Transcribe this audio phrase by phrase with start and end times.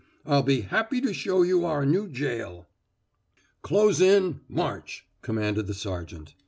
[0.25, 2.67] "I'll be happy to show you our new jail."
[3.61, 4.39] "Close in!
[4.49, 6.33] March!" commanded the sergeant.